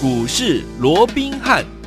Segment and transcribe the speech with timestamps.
[0.00, 1.77] 股市罗宾汉。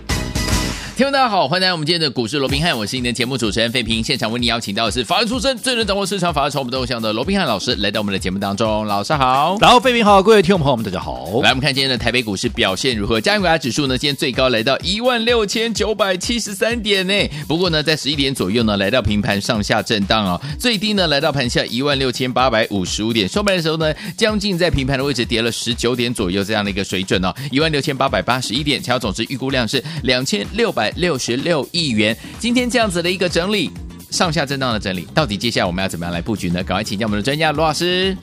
[1.01, 4.03] 听众大家好，欢迎来到我们今天的股市罗宾汉，我是你的节目主持人费平。
[4.03, 8.85] 现场为你邀请到的是法律出身、最能掌握市场法律从我们动向的罗宾汉老师，来到我们的节目当中。
[8.85, 11.25] 老师好，然后费平好，各位听众朋友们大家好。
[11.41, 13.19] 来，我们看今天的台北股市表现如何？
[13.19, 17.13] 加权指数呢，今天最高来到一万六千九百七十三点呢。
[17.47, 20.39] 不过呢，在十一点左右呢，来到平盘上下震荡哦。
[20.59, 23.27] 最低呢，来到盘下一万六千八百五十五点。
[23.27, 28.79] 收盘的时候呢，将近在平盘的位置跌了十九点左右这样的一个水准哦，一万六千八百八十一点。
[28.79, 31.67] 成交总值预估量是两千六百六十六。
[31.71, 33.71] 亿元，今天这样子的一个整理，
[34.09, 36.63] 上下震荡的整理，到底接下来我们要怎么样来布局呢？
[36.63, 38.15] 赶快请教我们的专家罗老师。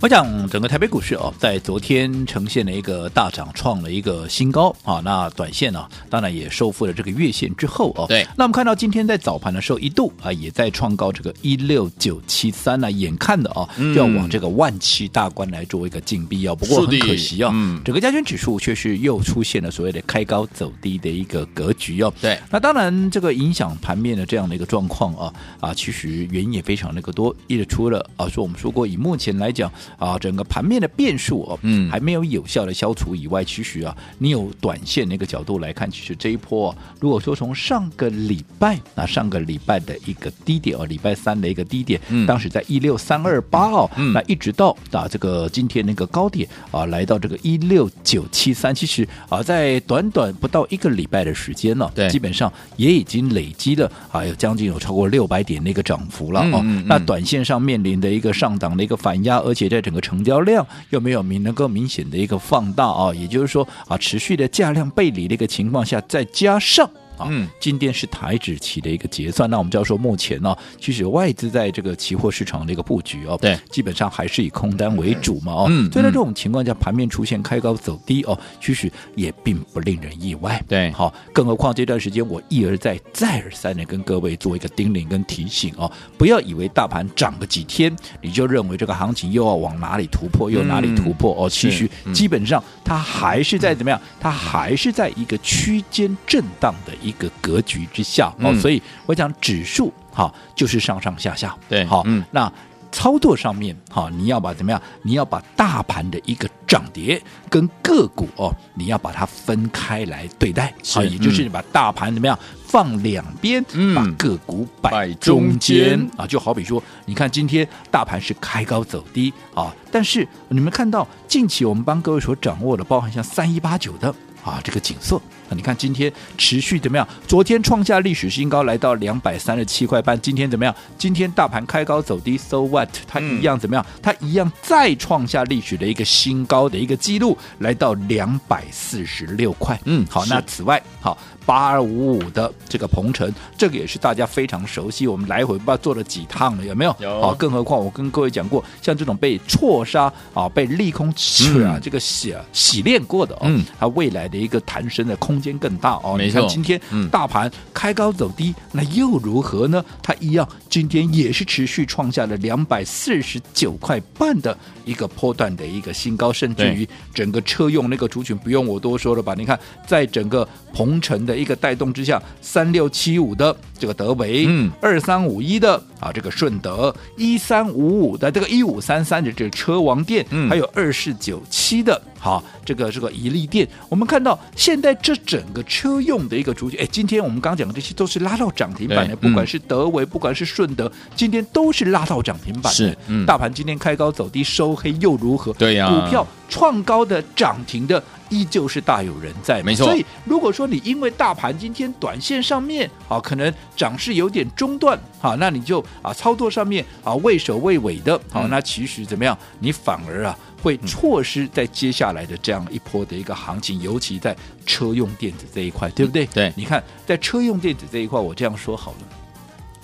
[0.00, 5.02] 我想整个台北股市哦，在昨天呈现了一个大涨，创了一个新高啊。
[5.04, 8.06] 那短线呢，当然也收复了这个月线之后哦。
[8.06, 8.24] 对。
[8.36, 16.54] 那我们看到今天在早盘的时候，一度啊也在创高这个一六九七三呢，眼看的啊就要往这个万七大关来做一个进逼哦。
[16.54, 17.50] 不过很可惜啊，
[17.84, 22.14] 整个加权指数却是又出现了所谓的开高走低的一个格局哦。
[22.20, 22.38] 对。
[22.52, 27.34] 那当然，这个影响盘面的这样的一个状况啊啊，其实原因也非常那个多。
[27.48, 29.68] 一除了啊，说我们说过，以目前来讲。
[29.96, 56.78] 啊，整个盘面的变数哦，嗯，还没有有效的消除以外，其实啊，你有短线那个角度来看，其实这一波，如果说从上个礼拜，那上个礼拜的一个低点哦，礼拜三的一个低点，嗯，当时在一六三二八哦，嗯，那一直到啊这个今天那个高点啊，来到这个一六九七三，其实啊，在短短不到一个礼拜的时间呢，对，基本上也已经累积了啊，有将近有超过六百点那个涨幅了哦，嗯嗯。
[56.78, 66.88] 嗯，那短线上面临的一个上档的一个反压，而且在整个成交量又没有明能够明显的一个放大啊，也就是说啊，持续的价量背离的一个情况下，再加上。
[67.30, 97.07] 嗯，今天是台指期的一个结算，那我们就要说，目前呢，其实外资在这个期货市场的一个布局哦，对，基本上还是以空单为主嘛，哦，嗯，所以在这种情况下，盘面出现开高走低哦，其实也并不令人意外，对，好，更何况这段时间我一而再、再而三的跟各位做一个叮咛跟提醒哦，不要以为大盘涨个几天，你就认为这个行情又要往哪里突破，又哪里突破哦，其实基本上它还是在怎么样，它还是在一个区间震荡的一。
[97.08, 102.52] 一个格局之下，哦，所以我讲指数哈，就是上上下下，对，好，嗯，那
[102.90, 104.80] 操作上面哈，你要把怎么样？
[105.02, 107.20] 你要把大盘的一个涨跌
[107.50, 115.98] 跟个股哦，你要把它分开来对待，好，也就是你把大盘怎么样放两边，嗯，把个股摆中间。
[116.16, 124.14] 啊，就好比说，你看今天大盘是开高走低啊，但是你们看到近期我们帮各位所掌握的，包含像三一八九的。
[124.48, 127.06] 啊，这个景色啊，你看今天持续怎么样？
[127.26, 130.18] 昨天创下历史新高，来到两百三十七块半。
[130.20, 130.74] 今天怎么样？
[130.96, 132.88] 今天大盘开高走低，so what？
[133.06, 133.84] 它一样怎么样？
[134.02, 139.78] 它一样再创下历史的一个新高的一个记录，来到两百四十六块。
[139.84, 141.16] 嗯，好，那此外，好。
[141.48, 146.94] 八二五五的这个鹏程，这个也是大家非常熟悉，我们来回不知道做了几趟了，有没有？
[147.00, 147.22] 有。
[147.22, 156.16] 好，更何况我跟各位讲过，像这种被错杀啊，被利空吃啊，嗯、这个洗洗练过的哦，嗯，它未来的一个弹升的空间更大哦。
[156.18, 159.84] 你看今天大盘开高走低，嗯、那又如何呢？
[160.02, 169.34] 它一样，今天也是持续创下了两百四十九块半的一个波段的一个新高，甚至于整个车用那个族群不用我多说了吧？
[169.34, 171.38] 你看，在整个鹏程的。
[171.38, 192.70] 一个带动之下，三六七五的这个德维，嗯，二三五一的啊这个顺德，一三五五的这个一五三三的这个车王店，嗯，还有二四九七的，好这个这个宜利店，我们看到现在这整个车用的一个主角，哎，今天我们刚讲的这些都是拉到涨停板的，不管是德维，不管是顺德，今天都是拉到涨停板的。
[192.70, 195.52] 是，嗯，大盘今天开高走低收黑又如何？
[195.54, 198.02] 对呀，股票创高的涨停的。
[198.30, 199.86] 依旧是大有人在，没错。
[199.86, 209.34] 所以如果说你因为大盘今天短线上面啊，可能涨势有点中断，好，那你就啊操作上面啊畏首畏尾的，好，那其实怎么样？
[209.60, 214.36] 你反而啊会错失在接下来的这样一波的一个行情，尤其在
[214.66, 216.26] 车用电子这一块，对不对？
[216.26, 218.98] 对，你看在车用电子这一块，我这样说好了，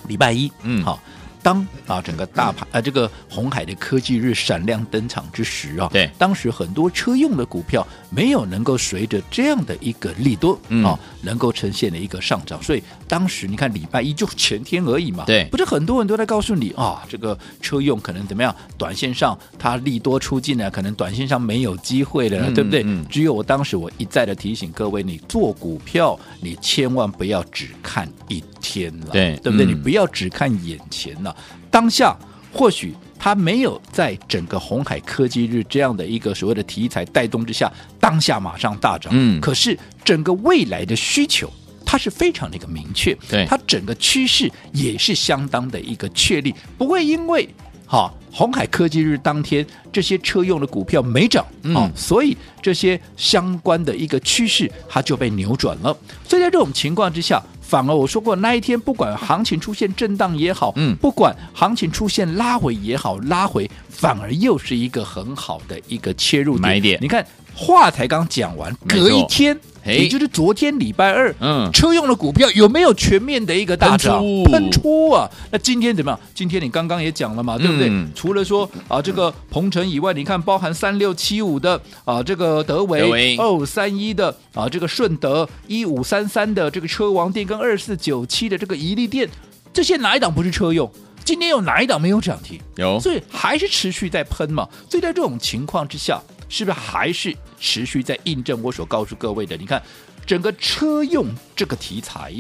[0.07, 1.01] 礼拜一，嗯，好。
[1.43, 22.83] 当啊，整个大盘啊，这个红海的科技日闪亮登场之时啊，对，当时很多车用的股票没有能够随着这样的一个利多啊，能够呈现的一个上涨，所以当时你看礼拜一就前天而已嘛，对，不是很多人都在告诉你啊，这个车用可能怎么样，短线上它利多出尽了，可能短线上没有机会了，对不对？
[23.11, 29.67] 只有我当时我一再的提醒各位，你做股票你千万不要只看一天了，对，对不对？
[29.67, 31.37] 你不要只看眼前了。
[31.71, 32.17] 当下
[32.51, 37.71] 或许它没有在整个红海科技日这样的一个所谓的题材带动之下，
[38.01, 39.13] 当下马上大涨。
[39.15, 41.53] 嗯，可是整个未来的需求，
[41.85, 47.49] 它是非常的一个明确，对，它整个趋势也是相当的一个确立，不会因为
[47.95, 55.97] 哈鸿海科技日当天这些车用的股票没涨，嗯、哦，所以这些相关的一个趋势它就被扭转了。
[56.29, 66.99] 所以在这种情况之下，反而我说过那一天，不管行情出现震荡也好，嗯，不管行情出现拉回也好，拉回反而又是一个很好的一个切入点买点。
[67.01, 69.59] 你看话才刚讲完，隔一天。
[69.87, 75.31] 也就是昨天礼拜二，嗯，车用的股票有没有全面的一个大涨喷出，啊？
[75.51, 76.19] 那今天怎么样？
[76.35, 77.91] 今天你刚刚也讲了嘛，对不对？
[77.91, 89.29] 嗯、除了说啊这个鹏程以外，你看包含三六七五的啊这个德维，二五三一的啊这个顺德，一五三三的这个车王电跟二四九七的这个宜利电，
[89.71, 90.91] 这些哪一档不是车用？
[91.27, 92.59] 今天有哪一档没有涨停？
[92.77, 94.67] 有，所以还是持续在喷嘛。
[94.89, 96.23] 所以在这种情况之下。
[96.57, 99.57] 是不是还是持续在印证我所告诉各位的？
[99.57, 99.83] 你看，
[100.25, 102.33] 整个车用这个题材，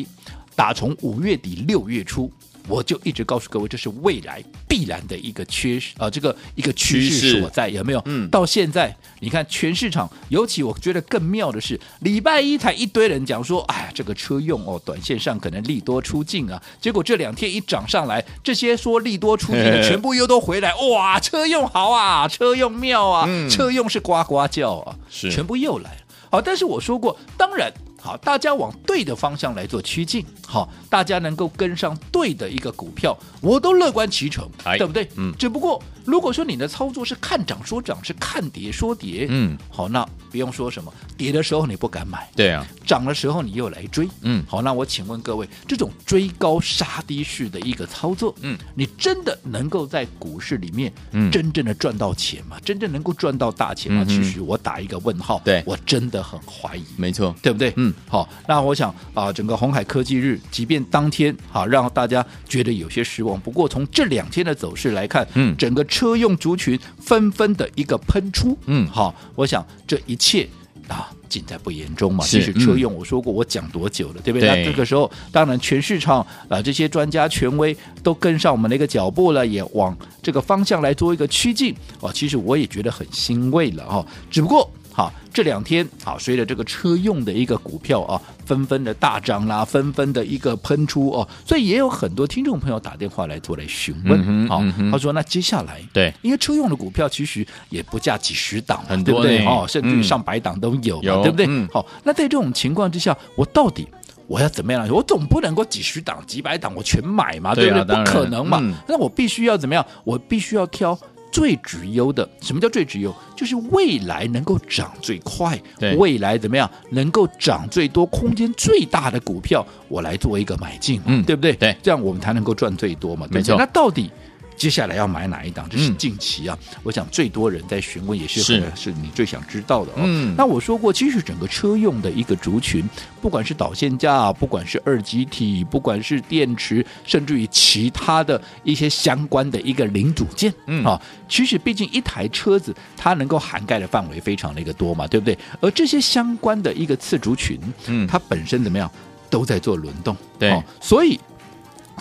[0.54, 2.32] 打从五月底六月初，
[2.66, 8.02] 我就一直告诉各位，这是未来必然的一个趋势啊，这个一个趋势所在，有没有？
[8.06, 26.00] 嗯，到现在你看全市场，尤其我觉得更妙的是，礼拜一才一堆人讲说，哎呀，这个车用哦，短线上可能利多出尽啊，结果这两天一涨上来，这些说利多出尽的 全部又都回来，哇，车用好啊，车用妙啊，嗯、车用是呱呱叫啊，是全部又来了。
[26.30, 27.72] 好，但是我说过，当然。
[28.04, 34.46] 好，大家往对的方向来做趋近，好，大家能够跟上对的一个股票，我都乐观其成，
[34.76, 35.08] 对不对？
[35.16, 52.58] 嗯，只不过如果说你的操作是看涨说涨，是看跌说跌，嗯，好，那不用说什么，跌的时候你不敢买，对啊，涨的时候你又来追，嗯，好，那我请问各位，这种追高杀低式的一个操作，嗯，你真的能够在股市里面，嗯，真正的赚到钱吗？
[52.62, 54.04] 真正能够赚到大钱吗？
[54.06, 55.62] 嗯、其实我打一个问号，对。
[55.64, 57.72] 我真的很怀疑，没错，对不对？
[57.76, 58.74] 嗯，好，那我。
[58.74, 70.48] 想啊，整个红海科技日，即便当天啊让大家觉得有些失望，不过从这两天的走势来看，嗯，整个车用族群纷纷的一个喷出，嗯，好，我想这一切
[70.88, 72.24] 啊尽在不言中嘛。
[72.24, 74.48] 是其实车用，我说过，我讲多久了，对不对？
[74.48, 82.10] 那这个时候，当然全市场啊这些专家权威都跟上我们的一个脚步了，也往这个方向来做一个趋近哦。
[82.12, 84.68] 其实我也觉得很欣慰了哈，只不过。
[84.96, 88.14] 好，这两天好，随着这个车用的一个股票啊，
[88.46, 94.48] 纷纷的大涨啦，纷纷的一个喷出哦，所以也有很多听众朋友打电话来做来询问。
[94.48, 99.46] 好、嗯，他说那接下来对，因为车用的股票其实也不价几十档，很多对不对？
[99.46, 101.46] 哦，甚至于上百档都有，有对不对？
[101.48, 103.88] 嗯、好，那在这种情况之下，我到底
[104.28, 104.88] 我要怎么样？
[104.88, 107.96] 我总不能够几十档、几百档我全买嘛，对，不对？
[107.96, 108.60] 不可能嘛。
[108.62, 109.84] 嗯、那我必须要怎么样？
[110.04, 110.96] 我必须要挑。
[111.34, 113.12] 最直优的，什么叫最直优？
[113.34, 115.60] 就是未来能够涨最快，
[115.98, 121.52] 未来怎么样能够涨最多、空间最大的股票，我来做一个买进，嗯，对不对？
[121.54, 123.38] 对，这样我们才能够赚最多嘛，对不对？
[123.40, 123.56] 没错。
[123.58, 124.08] 那到底？
[124.56, 125.68] 接下来要买哪一档？
[125.68, 130.02] 这是近期啊，嗯、我想最多人在询问，也是是，是你最想知道的哦。
[130.04, 132.88] 嗯、那我说过，其实整个车用的一个族群，
[133.20, 145.36] 不管是导线架，不管是二极体，不管是电池，甚至于其他的一些相关的一个零组件，嗯啊，其实毕竟一台车子它能够涵盖的范围非常的一个多嘛，对不对？
[145.60, 148.90] 而这些相关的一个次族群，嗯，它本身怎么样，
[149.28, 151.18] 都在做轮动，对、哦，所以。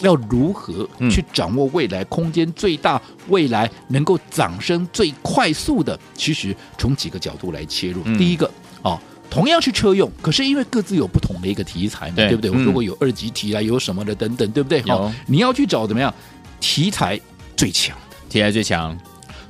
[0.01, 5.97] 要如何去掌握未来空间最大、未来能够涨升最快速的？
[6.15, 8.01] 其实从几个角度来切入。
[8.05, 8.49] 嗯、第一个
[8.81, 12.51] 啊，同样是车用，可是因为各自有不同的一个题材嘛，对，对不对？
[12.51, 14.81] 如果有二级题啊，有什么的等等，对不对？
[14.83, 16.13] 好，你要去找怎么样
[16.59, 17.19] 题材
[17.55, 17.97] 最强？
[18.29, 18.97] 题材最强，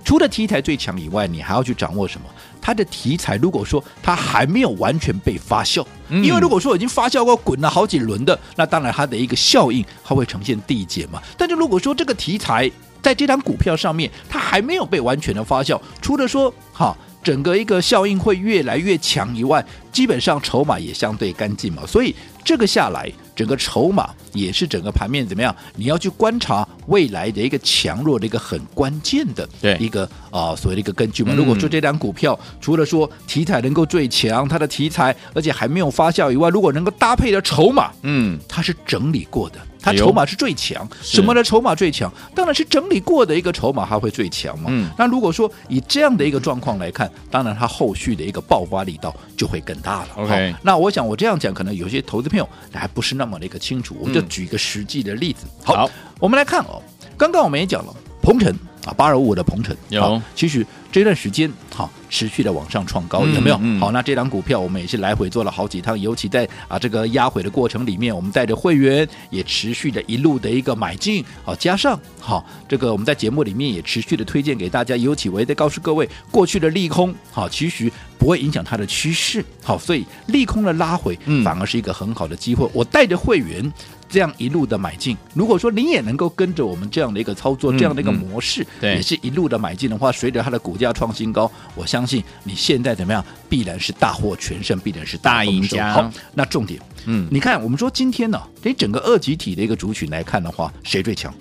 [0.03, 2.27] 除了题材最强以外，你还要去掌握什么？
[2.63, 11.21] 它的题材，如果说它还没有完全被发酵，嗯、因为如果说已经发酵过、滚了好几轮的，那当然它的一个效应它会呈现递减嘛。
[11.37, 21.85] 但是如果说这个题材在这张股票上面，它还没有被完全的发酵，除了说哈整个一个效应会越来越强以外，基本上筹码也相对干净嘛。
[21.85, 22.15] 所以
[22.45, 23.11] 这个下来。
[23.35, 25.55] 整个筹码也是整个盘面怎么样？
[25.75, 29.47] 你要去观察未来的一个强弱的一个很关键的
[29.79, 31.33] 一个啊、呃、所谓的一个根据嘛。
[31.33, 40.87] 如果说这张股票除了说题材能够最强，它的题材而且还没有发酵以外，如果能够搭配的筹码，嗯，它是整理过的，它筹码是最强。
[41.01, 42.11] 什么的筹码最强？
[42.35, 44.65] 当然是整理过的一个筹码，它会最强嘛。
[44.69, 50.09] 嗯，那如果说以这样的一个状况来看，当然它后续的一个爆发力道就会更大了。
[50.17, 53.23] OK，那我想我这样讲，可能有些投资朋友还不是那。
[53.23, 55.45] 那么的一个清楚，我就举一个实际的例子。
[55.45, 55.89] 嗯、好，好，
[56.23, 56.81] 我们来看哦。
[57.17, 58.49] 刚刚我们也讲了，鹏程
[58.85, 63.57] 啊，八二五五的鹏程有好其实这段时间好持续的往上创高，有没有？
[63.57, 82.65] 嗯嗯好，那这档股票我们也是来回做了好几趟，尤其在啊这个压回的过程里面，我们带着会员也持续的一路的一个买进，好，加上好这个我们在节目里面也持续的推荐给大家，尤其我也在告诉各位，过去的利空好，其实不会影响它的趋势，好，所以利空的拉回嗯反而是一个很好的机会。
[82.71, 83.69] 我带着会员。
[84.13, 95.93] 这样一路的买进，如果说你也能够跟着我们这样的一个操作，嗯这样的一个模式，也是一路的买进的话，随着它的股价创新高，我相信你现在怎么样，必然是大获全胜，必然是大赢家。
[95.93, 97.27] 好，那重点，嗯。
[97.31, 101.33] 你看我们说今天呢，你整个二级体的一个族群来看的话，谁最强？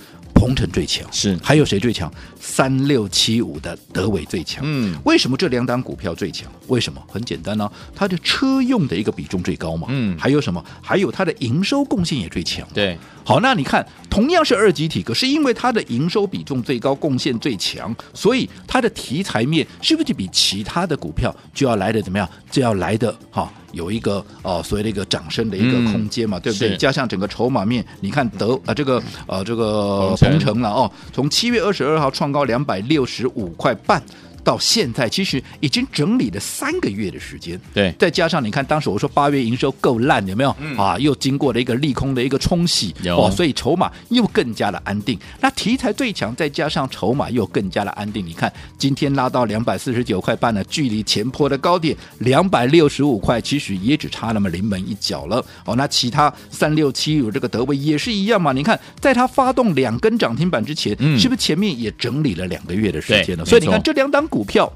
[0.43, 2.13] 鹏程最强是还有谁最强？
[2.41, 4.61] 三六七五的德伟最强。
[4.67, 6.51] 嗯为什么这两档股票最强？
[6.67, 7.01] 为什么？
[7.07, 9.87] 很简单呢、它的车用的一个比重最高嘛。
[9.91, 10.65] 嗯还有什么？
[10.83, 12.67] 还有它的营收贡献也最强。
[12.75, 22.29] 对，好，那你看，同样是二级体，可是因为它的营收比重最高，贡献最强，所以它的题材面是不是就比其他的股票就要来的怎么样？
[22.51, 26.76] 就要来的哈、有一个呃所谓的一个涨升的一个嗯空间嘛，对不对？
[26.76, 34.02] 加上整个筹码面，你看德啊、呃、这个呃这个鹏程了哦，从七月二十二号创高两百六十五块半。
[34.45, 40.99] 到现在其实已经整理了三个月的时间，对再加上你看当时我说八月营收够烂，有没有、啊？
[40.99, 45.19] 又经过了一个利空的一个冲洗，哦，所以筹码又更加的安定。
[45.41, 48.25] 那题材最强，再加上筹码又更加的安定。
[48.27, 55.45] 你看今天拉到两百四十九块半呢，距离前坡的高点两百六十五块，其实也只差那么临门一脚了。
[55.65, 58.53] 哦，那其他三六七五这个德威也是一样嘛？
[58.53, 63.45] 你看在它发动两根涨停板之前，嗯是不是前面也整理了两个月的时间了？
[63.45, 64.73] 所以你看这两档股票。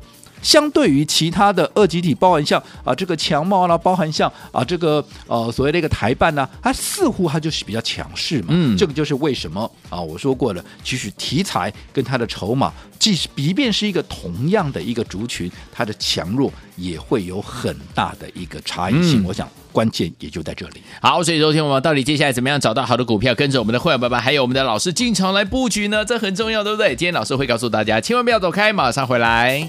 [0.47, 8.51] 相对于其他的二级体，包含像啊这个强茂啦，包含像啊这个呃所谓的一个台办呢、它似乎它就是比较强势嘛。
[8.51, 19.23] 嗯这个就是为什么啊我说过了，其实题材跟它的筹码，即使即便是一个同样的一个族群，它的强弱也会有很大的一个差异性。
[19.23, 20.81] 嗯我想关键也就在这里。
[21.01, 26.05] 好，所以昨天我们到底接下来怎么样找到好的股票，跟着我们的会员爸爸还有我们的老师进场来布局呢？
[26.05, 26.91] 这很重要，对不对？
[26.91, 29.69] 今天老师会告诉大家，千万不要走开，马上回来。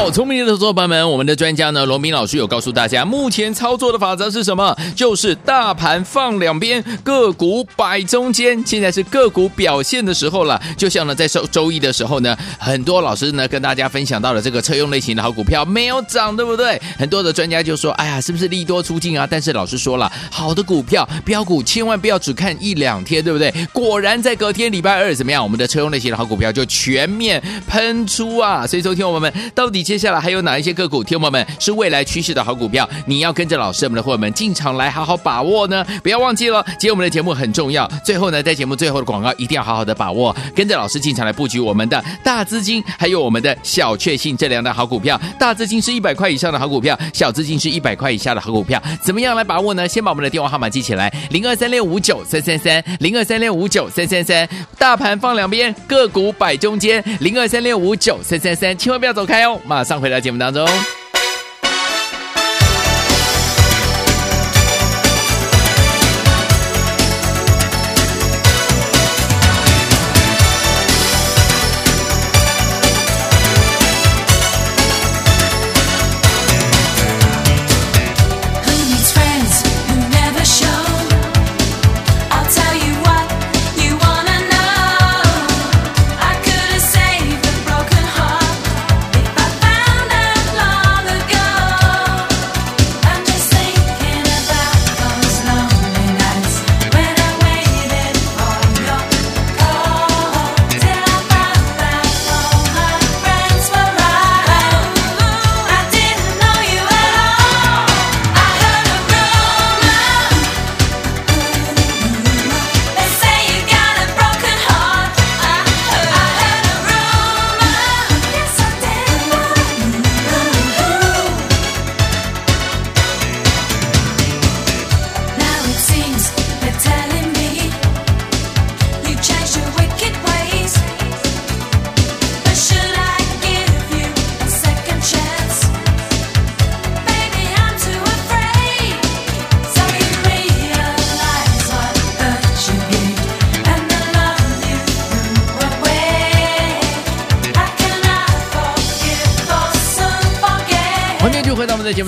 [0.00, 4.74] 好，聪明的投资者朋友们，我们的专家呢，罗明老师有告诉大家，目前操作的法则是什么？
[4.96, 8.64] 就是大盘放两边，个股摆中间。
[8.64, 10.58] 现在是个股表现的时候了。
[10.74, 16.80] 就像呢，在周周一的时候呢，很多老师呢跟大家分享到了这个车用类型的好股票没有涨，对不对？
[16.98, 19.28] 很多的专家就说，哎呀，是不是利多出尽啊？
[19.30, 23.52] 但是老师说了，好的股票标股千万不要只看一两天，对不对？
[23.70, 25.42] 果然在隔天礼拜二怎么样？
[25.42, 28.66] 我们的车用类型的好股票就全面喷出啊！
[28.66, 32.88] 所以，昨天我们到底接下来还有哪一些个股，听友们是未来趋势的好股票？
[33.06, 35.84] 你要跟着老师我们的伙伴们进场来好好把握呢！
[36.00, 37.90] 不要忘记了，今天我们的节目很重要。
[38.04, 45.20] 最后呢，在节目最后的广告一定要好好的把握，跟着老师进场来布局我们的大资金，还有我们的小确幸这两档好股票。
[45.40, 48.80] 大资金是一百块以上的好股票，小资金是一百块以下的好股票。
[49.02, 49.88] 怎么样来把握呢？
[49.88, 54.48] 先把我们的电话号码记起来：零二三六五九三三三，零二三六五九三三三。
[54.78, 59.58] 大盘放两边，个股摆中间，零二三六五九三三三，千万不要走开哦！
[59.66, 60.66] 马上回的节目当中。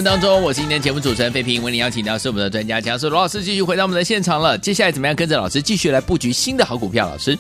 [0.03, 4.59] 当中，我是今天节目主持人费平，为您邀请到是我们的专家强叔罗老师，继续回到我们的现场了。
[4.59, 7.09] 接下来怎么样跟着老师继续来布局新的好股票？
[7.09, 7.39] 老师。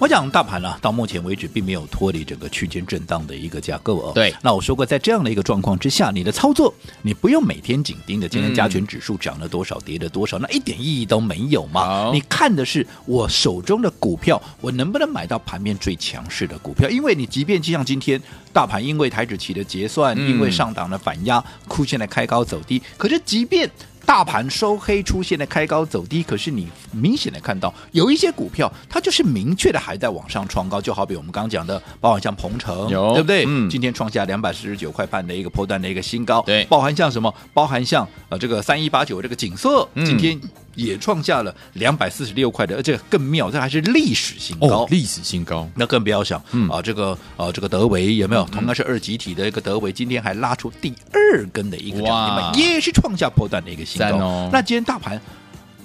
[0.00, 4.12] 我讲大盘呢、啊，到目前为止并没有脱离整个区间震荡的一个架构哦。
[4.14, 12.10] 对，那我说过，在这样的一个状况之下，你的操作你不用每天紧盯着今天加权指数涨了多少，跌了多少，那一点意义都没有嘛。
[12.14, 16.88] 你看的是我手中的股票，我能不能买到盘面最强势的股票？
[16.88, 18.18] 因为你即便就像今天
[18.54, 23.70] 大盘因为台指期的结算，嗯、因为上档的反压，出现了开高走低，可是即便
[24.10, 33.44] 大盘收黑，出现了开高走低，可是你明显的看到有一些股票，它就是明确的还在往上创高，就好比我们刚刚讲的，包含像鹏程，对不对？
[33.46, 37.32] 嗯，今天创下两百四十九块半的一个波段的一个新高，对，包含像什么？
[37.54, 40.40] 包含像呃这个三一八九这个景色，嗯、今天。
[40.80, 45.68] 也创下了两百四十六块的，而且更妙，这还是历史新高，哦、历史新高。
[45.74, 48.44] 那更不要想、嗯、啊，这个啊，这个德维有没有？
[48.46, 54.16] 同样是二级体的一个德维，今天还拉出第二根的一个涨停板，也是创下破断的一个新高。
[54.16, 55.20] 哦、那今天大盘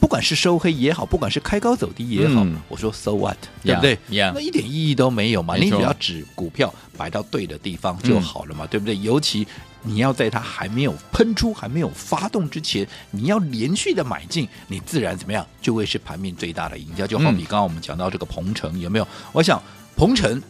[0.05, 5.55] 不管是收黑也好，不管是开高走低也好，嗯、我说 so what，对不对？Yeah, yeah, 那一点意义都没有嘛。
[5.55, 8.95] 你只要指股票摆到对的地方就好了嘛，嗯、对不对？
[8.99, 9.47] 尤其。
[9.87, 17.05] 你要在它还没有喷出、还没有发动之前，你要连续的买进，你自然怎么样就会是盘面最大的赢家。
[17.05, 19.07] 就好比刚刚我们讲到这个鹏程，有没有？
[19.31, 19.61] 我想
[19.95, 20.41] 鹏程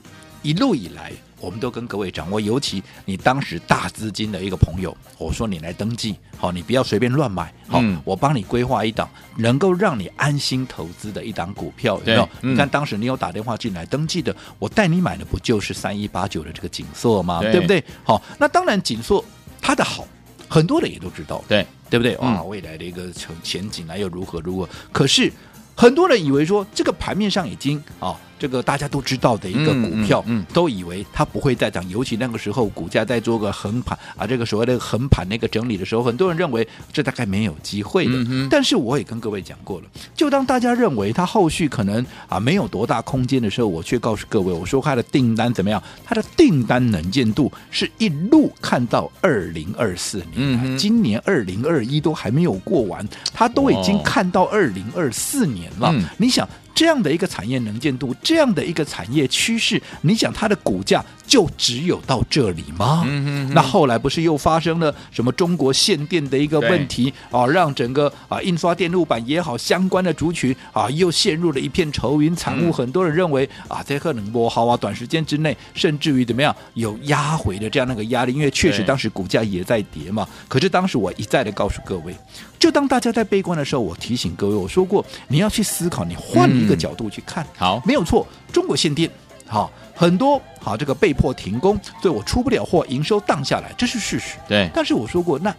[0.42, 1.12] 一路以来。
[1.46, 12.28] 我们都跟各位掌握，尤其你当时大资金的一个朋友，我说你来登记，好，你不要随便乱买，好，嗯、我帮你规划一档能够让你安心投资的一档股票，有没有？
[12.42, 17.42] 嗯、你看当时你有打电话进来登记的，我带你买的不就是三一八九的这个景硕吗？
[17.42, 17.84] 对，对不对？
[18.04, 19.24] 好，那当然景硕
[19.62, 20.08] 它的好，
[20.50, 22.18] 很多人也都知道，对对不对？
[22.18, 24.68] 哇，未来的一个前前景啊又如何如何？
[24.92, 25.32] 可是
[25.76, 28.20] 很多人以为说这个盘面上已经啊。
[28.38, 38.14] 这个大家都知道的一个股票，嗯嗯嗯、都以为它不会再涨，尤其那个时候股价在做个横盘啊，这个所谓的横盘那个整理的时候，很多人认为这大概没有机会的。
[38.30, 45.82] 嗯、但是我也跟各位讲过了，就当大家认为它后续可能啊没有多大空间的时候，我却告诉各位，我说它的订单怎么样？
[46.04, 55.90] 它的订单能见度是一路看到二零二四年，嗯、今年二零二一都还没有过完，它都已经看到二零二四年了。
[55.90, 56.48] 哦、你想？
[56.76, 63.04] 这样的一个产业能见度，这样的一个产业趋势，你想它的股价就只有到这里吗？
[63.06, 72.70] 嗯、哼哼那后来不是又发生了什么中国限电的一个问题啊，让整个啊印刷电路板也好相关的族群啊又陷入了一片愁云惨雾。
[72.70, 80.28] 嗯、很多人认为啊，这可能不好啊，短时间之内甚至于怎么样有压回的这样那个压力，因为确实当时股价也在跌嘛。
[80.48, 82.16] 可是当时我一再的告诉各位，
[82.60, 89.10] 就当大家在悲观的时候，我提醒各位，我说过你要去思考，你换一个角度去看，嗯、好，没有错，中国限电，
[89.56, 94.36] 好，很多好这个被迫停工，所以我出不了货，营收荡下来，这是事实。
[94.50, 95.56] 对，但是我说过，那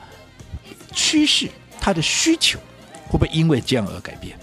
[0.92, 1.48] 趋势
[1.80, 2.58] 它的需求
[3.08, 4.38] 会不会因为这样而改变？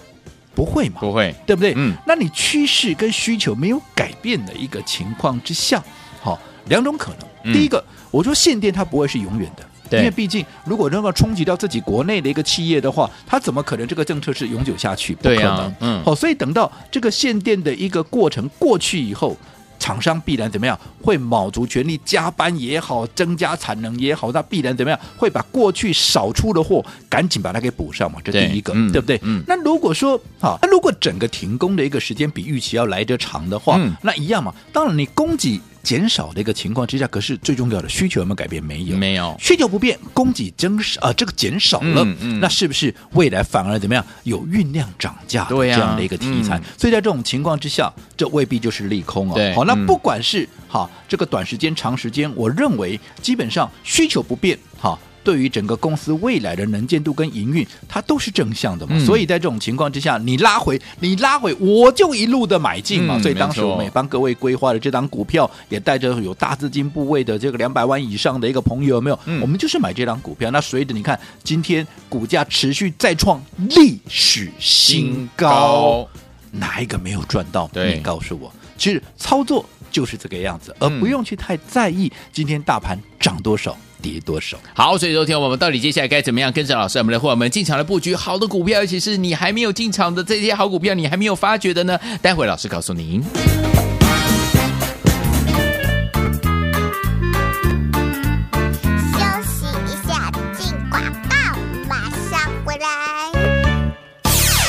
[0.56, 1.00] 不会嘛？
[1.00, 1.72] 不会，对不对？
[1.76, 5.80] 嗯，那你趋势跟需求没有改变的一个情况之下，
[6.20, 7.28] 好，两种可能。
[7.44, 9.64] 嗯、第一个，我说限电它不会是永远的。
[9.90, 15.14] 因为毕竟，如果能够冲击到自己国内的一个企业的话，他怎么可能这个政策是永久下去？
[15.14, 15.48] 不可能。
[15.48, 16.02] 啊、嗯。
[16.04, 19.36] 好，所以等到这个限电的一个过程过去以后，
[19.78, 20.78] 厂商必然怎么样？
[21.02, 24.98] 会卯足全力加班也好，增加产能也好，那必然怎么样？
[25.16, 28.18] 会把过去少出的货赶紧把它给补上嘛？
[28.24, 29.20] 这第一个，对，嗯、对不对？
[29.22, 29.44] 嗯。
[29.46, 34.54] 那如果说，好，那如果整个停工的一个时间比预期要来得长的话，嗯、那一样嘛。
[34.72, 35.60] 当然，你供给。
[35.84, 38.64] 减少的一个情况之下，可是最重要的需求有没有改变？
[38.64, 39.36] 没有，没有。
[39.38, 44.04] 需求不变，供给增少啊，这个减少了，嗯嗯、那是不是未来反而怎么样？
[44.24, 46.54] 有酝酿涨价的这样的一个题材？
[46.54, 49.52] 啊嗯、所以在这种情况之下，这未必就是利空哦。
[49.54, 54.98] 好，那不管是好这个短时间、长时间，我认为基本上需求不变，好。
[55.24, 58.92] 对于整个公司未来的能见度跟营运，它都是正向的嘛。
[58.94, 63.16] 嗯、所以在这种情况之下，你拉回，你拉回，我就一路的买进嘛。
[63.16, 69.18] 嗯、所以当时我们也帮各位规划的这档股票，也带着有大资金部位的这个两百万以上的一个朋友，有没有？
[69.24, 70.50] 嗯、我们就是买这档股票。
[70.50, 76.08] 那随着你看，今天股价持续再创历史新高，高
[76.50, 77.70] 哪一个没有赚到？
[77.74, 83.76] 你告诉我，其实操作就是这个样子，而不用去太在意今天大盘涨多少。
[84.04, 84.58] 跌多少？
[84.74, 91.98] 好，所以昨天我们到底接下来该怎么样跟着老师，我们的伙伴们进场来布局好的股票，尤其是你还没有进场的这些好股票，你还没有发掘的呢？
[92.20, 93.24] 待会老师告诉您。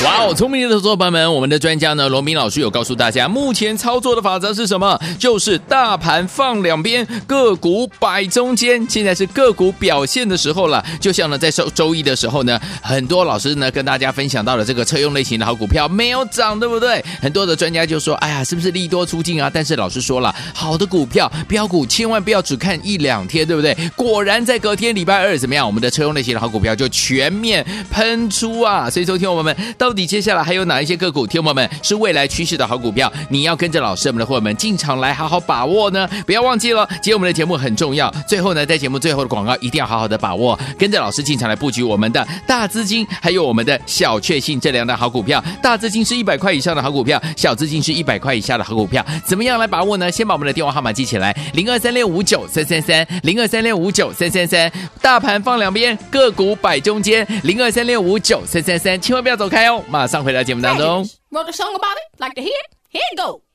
[0.06, 4.96] 哇哦，聪明的投资伙们，我们的专家呢，罗明老师有告诉大家，目前操作的法则是什么？
[5.18, 8.86] 就是大盘放两边，个股摆中间。
[8.88, 10.84] 现在是个股表现的时候了。
[11.00, 17.04] 就像呢，在周周一的时候呢，很多老师呢跟大家分享到了这个车用类型的好股票没有涨，对不对？
[17.20, 19.50] 很多的专家就说，哎呀，是不是利多出尽啊？
[19.52, 23.76] 但是老师说了，好的股票标股千万不要只看一两天，对不对？
[23.96, 25.66] 果然在隔天礼拜二怎么样？
[25.66, 28.88] 我们的车用类型的好股票就全面喷出啊！
[28.88, 31.26] 所以，说听我们到底接下来还有哪一些个股？
[31.26, 36.06] 听友们是未来趋势的好股票，你要跟着老师我们的伙伴们进场来好好把握呢！
[36.26, 38.12] 不要忘记了，今天我们的节目很重要。
[38.28, 45.42] 最后呢，在节目最后的广告一定要好好的把握，跟着老师进场来布局我们的大资金，还有我们的小确幸这两档好股票。
[45.62, 50.10] 大资金是一百块以上的好股票，小资金是一百块以下的好股票，怎么样来把握呢？
[50.12, 54.70] 先把我们的电话号码记起来：零二三六五九三三三，零二三六五九三三三。
[55.00, 59.75] 大盘放两边，个股摆中间，零二三六五九三三三，千万不要走开哦！
[59.88, 61.08] 马上回到节目当中。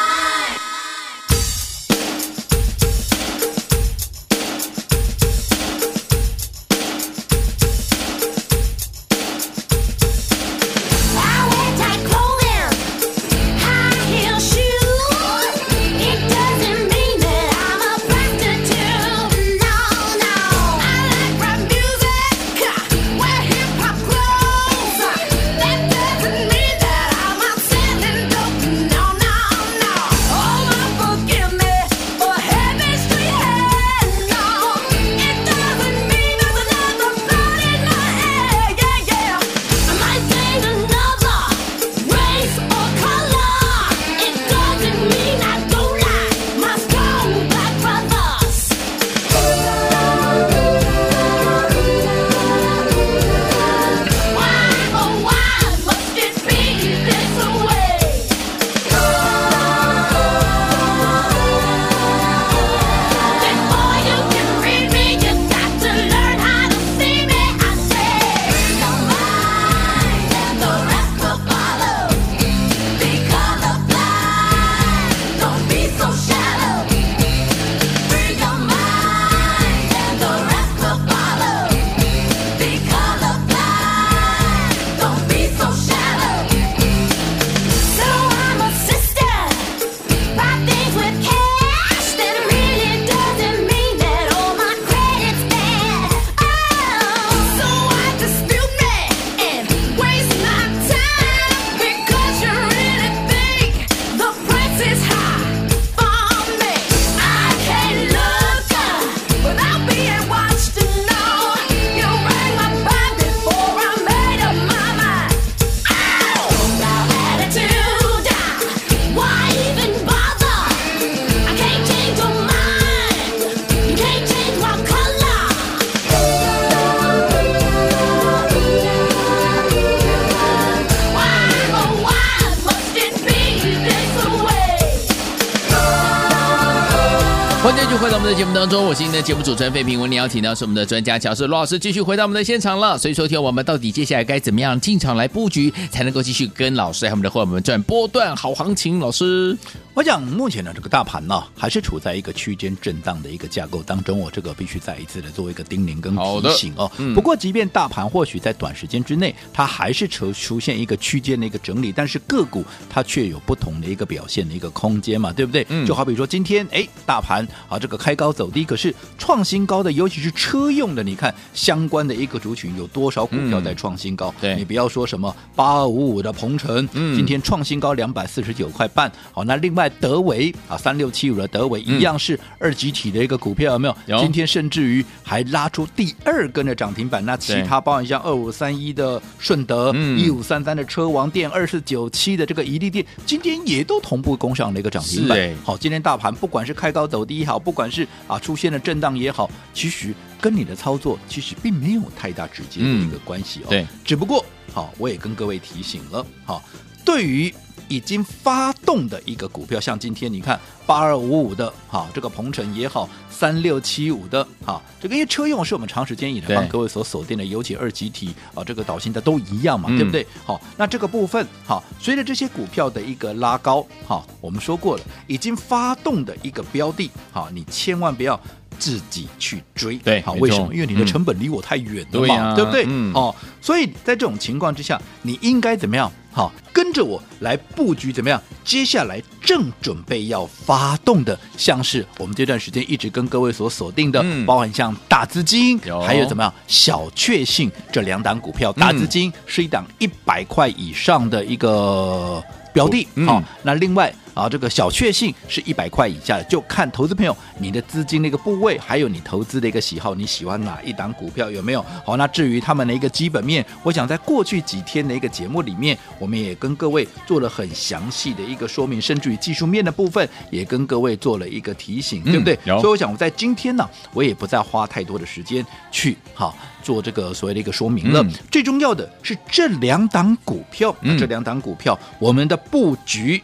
[138.58, 140.00] 当中，我是今天的节目主持人费平。
[140.00, 142.98] 我们邀请到是我们的专家乔师罗老师，继续回到我们的现场了。
[142.98, 148.98] 所以说，听我们到底接下来该怎么样进场来布局，才能够继续跟老师还有我们的伙伴们赚波段好行情？
[148.98, 149.56] 老师。
[149.98, 154.16] 我讲目前呢这个大盘呢，还是处在一个区间震荡的一个架构当中。
[154.16, 156.88] 我这个必须再一次的做一个叮咛跟提醒哦。
[156.98, 165.66] 嗯、不过，即便大盘或许在短时间之内，它还是出出现一个区间的一个整理，但是个股它却有不同的一个表现的一个空间嘛，对不对？
[165.68, 174.32] 嗯、就好比说今天，哎，大盘啊这个开高走低，可是创新高的，尤其是车用的，你看相关的一个族群有多少股票在创新高？
[174.38, 179.10] 嗯、对你不要说什么八二五五的鹏程，嗯，今天创新高两百四十九块半。
[179.32, 179.87] 好，那另外。
[179.88, 183.96] 德维啊，三六七五的德维一样是二级体的一个股票，有没有？
[184.06, 187.24] 有今天甚至于还拉出第二根的涨停板。
[187.24, 195.56] 那其他包含像二五三一的顺德，一五三三的车王店，二四九七的这个宜利店，今天也都同步攻上了一个涨停板。
[195.64, 203.66] 好，今天大盘不管是开高走低也好，不管是啊出现了震荡也好，其实跟你的操作其实并没有太大直接的一个关系哦。
[203.70, 206.62] 对，只不过好，我也跟各位提醒了，好，
[207.04, 207.52] 对于。
[207.88, 220.26] 已经发动的一个股票，像今天你看八二五五的，哈，这个鹏程也好，三六七五的，哈，这个因为车用是我们长时间以来帮各位所锁定的，尤其二级体啊，这个导线的都一样嘛，嗯、对不对？
[220.44, 228.38] 好，那这个部分，好，随着这些股票的一个拉高，哈，我们说过了，已经发动的一个标的，好，你千万不要
[228.78, 229.96] 自己去追。
[229.98, 230.72] 对，好，为什么？
[230.72, 232.84] 因为你的成本离我太远了嘛，嗯、对不对？
[232.88, 236.10] 嗯、哦，所以在这种情况之下，你应该怎么样？
[236.30, 238.40] 好，跟着我来布局怎么样？
[238.64, 248.72] 接下来正准备要发动的，像是我们这段时间一直跟各位所锁定的，嗯、包含像大资金，有还有怎么样小确幸这两档股票。
[248.74, 254.14] 大资金是一档一百块以上的一个标的，好、嗯哦，那另外。
[254.38, 261.84] 啊，这个小确幸是一百块以下的，就看投资朋友你的资金的一个部位，还有你投资的一个喜好，你喜欢哪一档股票有没有？
[262.06, 272.56] 好，那至于他们的一个基本面，我想在过去几天的一个节目里面，我们也跟各位做了很详细的一个说明，甚至于技术面的部分也跟各位做了一个提醒，嗯、对不对？
[272.64, 278.22] 所以我想我在今天呢，我也不再花太多的时间去好做这个所谓的一个说明了。
[278.22, 283.42] 嗯、最重要的是这两档股票，嗯、这两档股票我们的布局。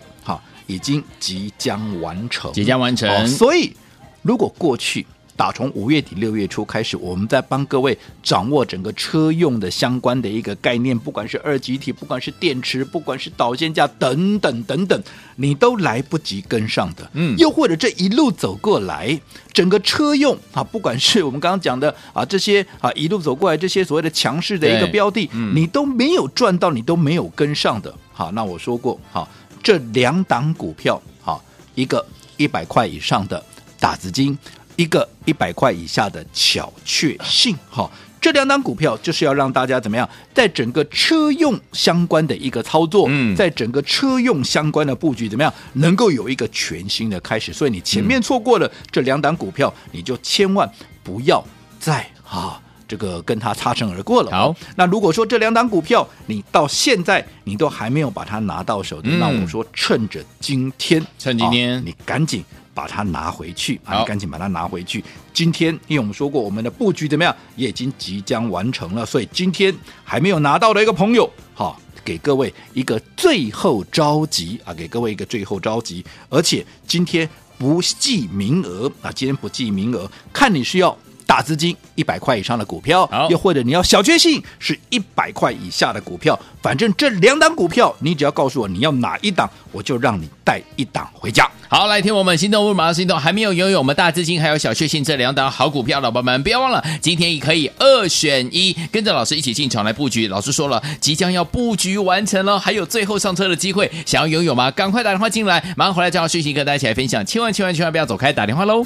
[0.66, 3.08] 已经即将完成，即将完成。
[3.08, 3.74] 哦，所以，
[4.22, 15.02] 如果过去打从五月底六月初开始，我们在帮各位掌握整个车用的相关的一个概念，不管是二极体，不管是电池，不管是导线架等等等等，
[15.34, 17.10] 你都来不及跟上的。
[17.14, 19.20] 嗯，又或者这一路走过来，
[19.52, 27.92] 整个车用啊，不管是我们刚刚讲的啊这些啊一路走过来这些所谓的强势的一个标的，嗯，你都没有赚到，你都没有跟上的。
[28.12, 29.28] 好，那我说过，好。
[29.64, 31.42] 这两档股票，好，
[31.74, 33.42] 一个一百块以上的
[33.80, 34.38] 打资金，
[34.76, 47.50] 一个一百块以下的巧确信，哈，这两档股票就是要让大家怎么样，在整个车用相关的一个操作，嗯，在整个车用相关的布局怎么样，能够有一个全新的开始。
[47.50, 50.70] 所以你前面错过了这两档股票，你就千万
[51.02, 51.42] 不要
[51.80, 52.60] 再啊。
[52.86, 54.30] 这个跟他擦身而过了。
[54.30, 62.44] 好，那如果说这两档股票你到现在你都还没有把它拿到手的，嗯、那我说趁着今天，趁今天，啊、你赶紧
[62.74, 63.98] 把它拿回去啊！
[63.98, 65.02] 你赶紧把它拿回去。
[65.32, 80.96] 今天因为我们说过我们的布局怎么样，也已经即将完成了，所以今天还没有拿到的一个朋友，好，给各位一个最后召集啊，给各位一个最后召集，而且今天不计名额啊，今天不计名额，看你需要。
[81.26, 91.50] 大资金一百块以上的股票，又或者你要小确幸是一百块以下的股票，反正这两档股票，你只要告诉我你要哪一档，我就让你带一档回家。
[91.68, 100.28] 好，来听我们心动不马上心动，还没有拥有我们大资金还有小确幸这两档好股票的宝宝们，不要忘了，今天也可以二选一，跟着老师一起进场来布局。
[100.28, 104.70] 老师说了，即将要布局完成了，还有最后上车的机会，想要拥有吗？
[104.70, 108.84] 赶快打电话进来，马上回来正好讯息跟大家一起来分享，千万千万千万不要走开，打电话喽。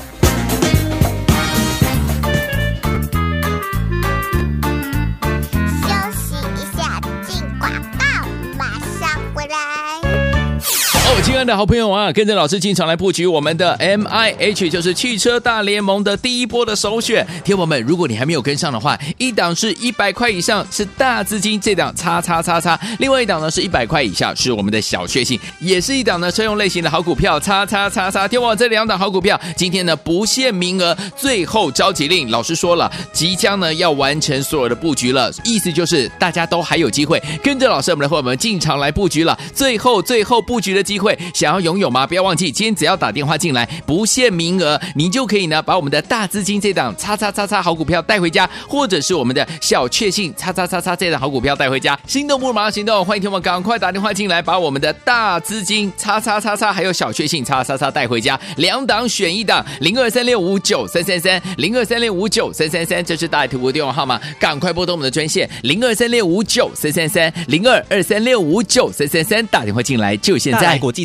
[11.29, 17.25] 亲爱的好朋友啊，跟着老师进场来布局我们的 M I H，就是汽车大联盟的第一波的首选。
[17.45, 28.27] 听友们，如果你还没有跟上的话，一档是一百块以上是大资金，这档叉叉叉叉；另外一档呢是一百块以下是我们的小确幸，也是一档呢车用类型的好股票，叉叉叉叉。
[28.27, 41.17] 听我这两档好股票，今天呢不限名额，最后召集令，老师说了，即将呢要完成所有的布局了，意思就是大家都还有机会跟着老师我们的伙伴们进场来布局了，最后最后布局的机会。
[41.35, 42.07] 想要拥有吗？
[42.07, 51.99] 不要忘记，今天只要打电话进来，不限名额，你就可以呢把我们的大资金这档叉叉叉叉好股票带回家，或者是我们的小确幸叉叉叉叉这档好股票带回家。
[52.07, 70.79] 心动不如马上行动，欢迎听我赶快打电话进来，把我们的大资金叉叉叉叉还有小确幸叉叉叉带回家，两档选一档，零二三六五九三三三，零二三六五九三三三，这是大爱图的电话号码，赶快拨通我们的专线零二三六五九三三三，零二二三六五九三三三，打电话进来就现在。
[70.79, 71.05] 国际